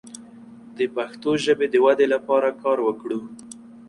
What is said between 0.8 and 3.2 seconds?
پښتو ژبې د ودې لپاره کار وکړو.